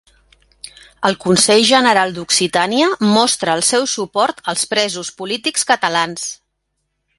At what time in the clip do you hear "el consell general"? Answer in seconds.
1.09-2.13